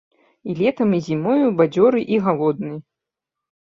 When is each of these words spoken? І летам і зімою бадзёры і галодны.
І 0.51 0.55
летам 0.59 0.95
і 1.01 1.03
зімою 1.09 1.53
бадзёры 1.61 2.05
і 2.17 2.23
галодны. 2.27 2.77